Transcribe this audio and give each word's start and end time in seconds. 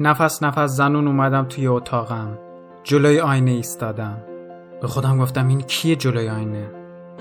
نفس 0.00 0.42
نفس 0.42 0.70
زنون 0.70 1.06
اومدم 1.06 1.44
توی 1.44 1.66
اتاقم. 1.66 2.38
جلوی 2.84 3.20
آینه 3.20 3.50
ایستادم. 3.50 4.16
به 4.82 4.88
خودم 4.88 5.18
گفتم 5.18 5.48
این 5.48 5.60
کیه 5.60 5.96
جلوی 5.96 6.28
آینه؟ 6.28 6.70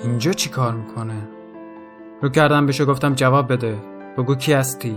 اینجا 0.03 0.33
چی 0.33 0.49
کار 0.49 0.73
می‌کنه؟ 0.73 1.27
رو 2.21 2.29
کردم 2.29 2.65
بهشو 2.65 2.85
گفتم 2.85 3.13
جواب 3.13 3.53
بده. 3.53 3.77
بگو 4.17 4.35
کی 4.35 4.53
هستی؟ 4.53 4.95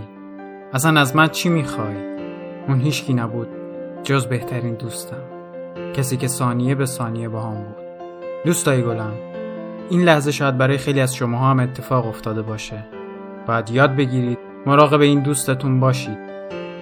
اصلا 0.73 0.99
از 0.99 1.15
من 1.15 1.27
چی 1.27 1.49
می‌خوای؟ 1.49 1.95
اون 2.67 2.79
هیچکی 2.79 3.13
نبود. 3.13 3.47
جز 4.03 4.27
بهترین 4.27 4.75
دوستم. 4.75 5.23
کسی 5.93 6.17
که 6.17 6.27
ثانیه 6.27 6.75
به 6.75 6.85
ثانیه 6.85 7.29
با 7.29 7.41
هم 7.41 7.55
بود. 7.55 7.75
دوستای 8.45 8.83
گلم. 8.83 9.13
این 9.89 10.01
لحظه 10.01 10.31
شاید 10.31 10.57
برای 10.57 10.77
خیلی 10.77 11.01
از 11.01 11.15
شما 11.15 11.49
هم 11.49 11.59
اتفاق 11.59 12.07
افتاده 12.07 12.41
باشه. 12.41 12.85
باید 13.47 13.69
یاد 13.69 13.95
بگیرید 13.95 14.39
مراقب 14.65 15.01
این 15.01 15.19
دوستتون 15.19 15.79
باشید. 15.79 16.28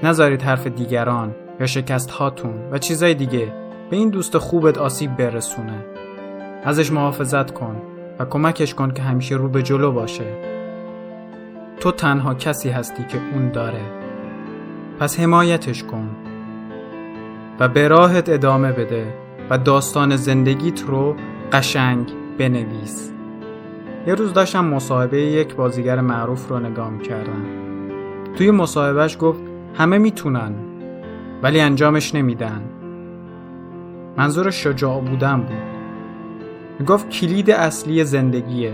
نذارید 0.04 0.41
حرف 0.41 0.68
دیگران 0.68 1.36
یا 1.59 1.66
شکست 1.66 2.11
هاتون 2.11 2.71
و 2.71 2.77
چیزای 2.77 3.14
دیگه 3.14 3.54
به 3.89 3.97
این 3.97 4.10
دوست 4.10 4.37
خوبت 4.37 4.78
آسیب 4.78 5.18
برسونه. 5.18 5.86
ازش 6.64 6.92
محافظت 6.92 7.51
کن 7.51 7.82
و 8.20 8.25
کمکش 8.25 8.73
کن 8.73 8.92
که 8.92 9.01
همیشه 9.01 9.36
رو 9.36 9.50
به 9.50 9.64
جلو 9.64 9.92
باشه. 9.92 10.25
تو 11.79 11.92
تنها 11.92 12.33
کسی 12.33 12.70
هستی 12.70 13.04
که 13.04 13.18
اون 13.33 13.51
داره. 13.51 13.82
پس 15.00 15.20
حمایتش 15.20 15.83
کن 15.83 16.09
و 17.59 17.68
به 17.68 17.87
راهت 17.87 18.29
ادامه 18.29 18.71
بده 18.71 19.14
و 19.50 19.57
داستان 19.57 20.15
زندگیت 20.15 20.84
رو 20.87 21.15
قشنگ 21.51 22.11
بنویس. 22.37 23.11
یه 24.07 24.15
روز 24.15 24.34
داشتم 24.34 24.65
مصاحبه 24.65 25.21
یک 25.21 25.56
بازیگر 25.56 26.01
معروف 26.01 26.48
رو 26.48 26.59
نگاه 26.59 26.89
می‌کردم. 26.89 27.45
توی 28.36 28.51
مصاحبهش 28.51 29.18
گفت 29.20 29.46
همه 29.77 29.97
می‌تونن 29.97 30.54
ولی 31.43 31.59
انجامش 31.59 32.16
نمیدن. 32.16 32.61
منظور 34.17 34.52
شجاع 34.52 35.02
بودن 35.02 35.42
بود. 35.42 36.88
گفت 36.88 37.09
کلید 37.09 37.52
اصلی 37.52 38.03
زندگیه. 38.03 38.73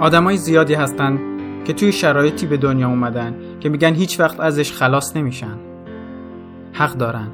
آدمای 0.00 0.36
زیادی 0.36 0.74
هستن 0.74 1.18
که 1.64 1.72
توی 1.72 1.92
شرایطی 1.92 2.46
به 2.46 2.56
دنیا 2.56 2.88
اومدن 2.88 3.34
که 3.60 3.68
میگن 3.68 3.94
هیچ 3.94 4.20
وقت 4.20 4.40
ازش 4.40 4.72
خلاص 4.72 5.16
نمیشن. 5.16 5.58
حق 6.72 6.92
دارن. 6.92 7.28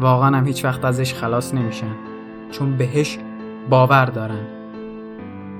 واقعا 0.00 0.36
هم 0.36 0.46
هیچ 0.46 0.64
وقت 0.64 0.84
ازش 0.84 1.14
خلاص 1.14 1.54
نمیشن. 1.54 1.94
چون 2.50 2.76
بهش 2.76 3.18
باور 3.70 4.04
دارن. 4.04 4.46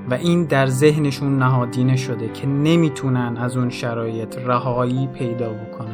و 0.09 0.13
این 0.13 0.43
در 0.43 0.67
ذهنشون 0.67 1.39
نهادینه 1.39 1.95
شده 1.95 2.29
که 2.29 2.47
نمی‌تونن 2.47 3.37
از 3.37 3.57
اون 3.57 3.69
شرایط 3.69 4.37
رهایی 4.37 5.07
پیدا 5.07 5.49
بکنن. 5.49 5.84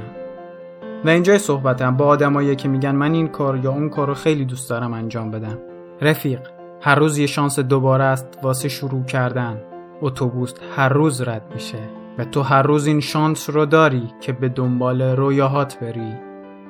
و 1.05 1.09
اینجای 1.09 1.37
صحبتم. 1.37 1.97
با 1.97 2.05
آدمایی 2.05 2.55
که 2.55 2.69
میگن 2.69 2.95
من 2.95 3.13
این 3.13 3.27
کار 3.27 3.57
یا 3.57 3.71
اون 3.71 3.89
کار 3.89 4.07
رو 4.07 4.13
خیلی 4.13 4.45
دوست 4.45 4.69
دارم 4.69 4.93
انجام 4.93 5.31
بدم. 5.31 5.57
رفیق 6.01 6.39
هر 6.81 6.95
روز 6.95 7.17
یه 7.17 7.27
شانس 7.27 7.59
دوباره 7.59 8.03
است 8.03 8.27
واسه 8.43 8.69
شروع 8.69 9.03
کردن. 9.03 9.61
اتوبوس 10.01 10.53
هر 10.75 10.89
روز 10.89 11.21
رد 11.21 11.43
میشه 11.53 11.79
و 12.17 12.25
تو 12.25 12.41
هر 12.41 12.61
روز 12.61 12.87
این 12.87 12.99
شانس 12.99 13.49
رو 13.49 13.65
داری 13.65 14.09
که 14.21 14.31
به 14.33 14.49
دنبال 14.49 15.01
رویاهات 15.01 15.79
بری. 15.79 16.13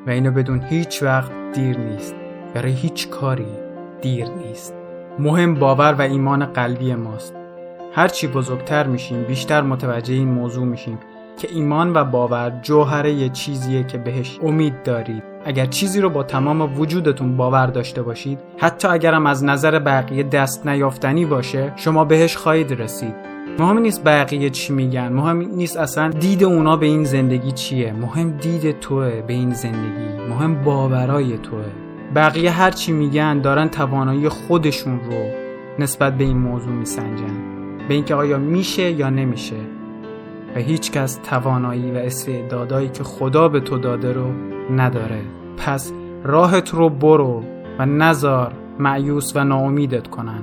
و 0.07 0.09
اینو 0.09 0.31
بدون 0.31 0.61
هیچ 0.61 1.03
وقت 1.03 1.31
دیر 1.53 1.77
نیست. 1.77 2.16
برای 2.53 2.71
هیچ 2.71 3.09
کاری 3.09 3.51
دیر 4.01 4.27
نیست. 4.29 4.73
مهم 5.19 5.55
باور 5.55 5.93
و 5.93 6.01
ایمان 6.01 6.45
قلبی 6.45 6.95
ماست. 6.95 7.35
هرچی 7.93 8.27
بزرگتر 8.27 8.88
میشیم 8.88 9.23
بیشتر 9.23 9.61
متوجه 9.61 10.13
این 10.13 10.27
موضوع 10.27 10.66
میشیم. 10.66 10.99
که 11.42 11.47
ایمان 11.52 11.94
و 11.94 12.03
باور 12.03 12.59
جوهره 12.61 13.11
یه 13.11 13.30
چیزیه 13.30 13.84
که 13.84 13.97
بهش 13.97 14.39
امید 14.44 14.84
دارید. 14.84 15.23
اگر 15.45 15.66
چیزی 15.66 16.02
رو 16.02 16.09
با 16.09 16.23
تمام 16.23 16.80
وجودتون 16.80 17.38
باور 17.38 17.66
داشته 17.67 18.02
باشید 18.02 18.39
حتی 18.58 18.88
اگرم 18.88 19.25
از 19.25 19.44
نظر 19.44 19.80
بقیه 19.80 20.23
دست 20.23 20.67
نیافتنی 20.67 21.25
باشه 21.25 21.73
شما 21.75 22.06
بهش 22.06 22.38
خواهید 22.38 22.81
رسید. 22.81 23.16
مهم 23.59 23.78
نیست 23.80 24.03
بقیه 24.03 24.50
چی 24.50 24.74
میگن 24.74 25.13
مهم 25.13 25.38
نیست 25.38 25.78
اصلا 25.78 26.09
دید 26.09 26.44
اونا 26.44 26.78
به 26.78 26.85
این 26.85 27.03
زندگی 27.03 27.51
چیه. 27.51 27.94
مهم 27.94 28.31
دید 28.31 28.80
توه 28.80 29.22
به 29.28 29.34
این 29.34 29.53
زندگی 29.53 30.28
مهم 30.30 30.63
باورای 30.63 31.38
توه. 31.38 31.66
بقیه 32.16 32.51
هر 32.51 32.72
چی 32.72 32.91
میگن 32.91 33.41
دارن 33.41 33.69
توانایی 33.69 34.30
خودشون 34.30 35.00
رو 35.00 35.25
نسبت 35.80 36.18
به 36.18 36.24
این 36.24 36.38
موضوع 36.38 36.74
میسنجن. 36.74 37.34
به 37.88 37.94
اینکه 37.94 38.16
آیا 38.16 38.38
میشه 38.38 38.91
یا 38.91 39.09
نمیشه. 39.09 39.81
و 40.56 40.59
هیچ 40.59 40.91
کس 40.91 41.19
توانایی 41.23 41.91
و 41.91 41.95
استعدادایی 41.95 42.89
که 42.89 43.03
خدا 43.03 43.47
به 43.47 43.59
تو 43.59 43.78
داده 43.78 44.13
رو 44.13 44.31
نداره. 44.75 45.22
پس 45.57 45.94
راهت 46.23 46.69
رو 46.69 46.89
برو 46.89 47.44
و 47.79 47.85
نزار 47.85 48.53
معیوس 48.79 49.35
و 49.35 49.44
ناامیدت 49.44 50.07
کنن. 50.07 50.41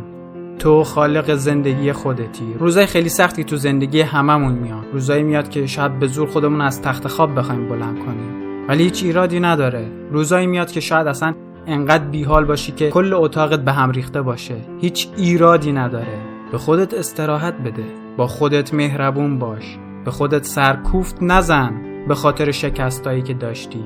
تو 0.58 0.84
خالق 0.84 1.34
زندگی 1.34 1.92
خودتی. 1.92 2.54
روزای 2.58 2.86
خیلی 2.86 3.08
سختی 3.08 3.44
تو 3.44 3.56
زندگی 3.56 4.00
هممون 4.00 4.52
میاد. 4.52 4.84
روزایی 4.92 5.22
میاد 5.22 5.48
که 5.48 5.66
شاید 5.66 5.98
به 5.98 6.06
زور 6.06 6.28
خودمون 6.28 6.60
از 6.60 6.82
تخت 6.82 7.08
خواب 7.08 7.38
بخوایم 7.38 7.68
بلند 7.68 7.98
کنیم. 7.98 8.48
ولی 8.68 8.82
هیچ 8.84 9.04
ایرادی 9.04 9.40
نداره. 9.40 9.86
روزایی 10.10 10.46
میاد 10.46 10.70
که 10.70 10.80
شاید 10.80 11.06
اصلا 11.06 11.34
انقدر 11.66 12.04
بیحال 12.04 12.44
باشی 12.44 12.72
که 12.72 12.90
کل 12.90 13.12
اتاقت 13.14 13.60
به 13.60 13.72
هم 13.72 13.90
ریخته 13.90 14.22
باشه. 14.22 14.56
هیچ 14.80 15.08
ایرادی 15.16 15.72
نداره. 15.72 16.18
به 16.52 16.58
خودت 16.58 16.94
استراحت 16.94 17.54
بده. 17.54 17.84
با 18.16 18.26
خودت 18.26 18.74
مهربون 18.74 19.38
باش. 19.38 19.78
به 20.04 20.10
خودت 20.10 20.44
سرکوفت 20.44 21.16
نزن 21.20 22.04
به 22.08 22.14
خاطر 22.14 22.50
شکستایی 22.50 23.22
که 23.22 23.34
داشتی. 23.34 23.84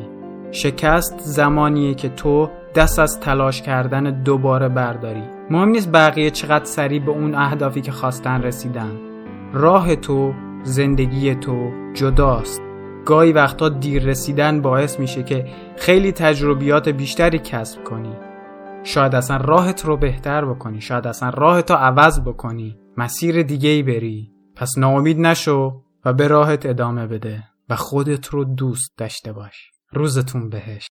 شکست 0.51 1.19
زمانیه 1.19 1.95
که 1.95 2.09
تو 2.09 2.51
دست 2.75 2.99
از 2.99 3.21
تلاش 3.21 3.63
کردن 3.63 4.23
دوباره 4.23 4.69
برداری. 4.69 5.23
مهم 5.51 5.69
نیست 5.69 5.93
بقیه 5.93 6.31
چقدر 6.31 6.65
سریع 6.65 7.05
به 7.05 7.11
اون 7.11 7.35
اهدافی 7.35 7.81
که 7.81 7.93
خواستن 7.93 8.43
رسیدن. 8.43 8.99
راه 9.53 9.97
تو 9.97 10.33
زندگی 10.63 11.35
تو 11.35 11.71
جداست. 11.95 12.63
گاهی 13.05 13.33
وقتا 13.33 13.69
دیر 13.69 14.03
رسیدن 14.03 14.63
باعث 14.63 15.01
میشه 15.01 15.23
که 15.23 15.47
خیلی 15.77 16.13
تجربیات 16.13 16.89
بیشتری 16.89 17.39
کسب 17.39 17.85
کنی. 17.85 18.13
شاید 18.83 19.15
اصلا 19.15 19.37
راهت 19.37 19.85
رو 19.85 19.97
بهتر 19.97 20.45
بکنی. 20.45 20.81
شاید 20.81 21.07
اصلا 21.07 21.29
راهت 21.29 21.71
رو 21.71 21.77
عوض 21.77 22.21
بکنی. 22.21 22.77
مسیر 22.97 23.43
دیگه 23.43 23.69
ای 23.69 23.83
بری. 23.83 24.33
پس 24.57 24.79
ناامید 24.79 25.21
نشو. 25.21 25.83
و 26.05 26.13
به 26.13 26.29
راهت 26.29 26.67
ادامه 26.67 27.07
بده 27.07 27.45
و 27.69 27.77
خودت 27.77 28.27
رو 28.27 28.45
دوست 28.45 28.95
داشته 28.97 29.33
باش. 29.33 29.71
روزتون 29.93 30.49
بهش. 30.49 30.89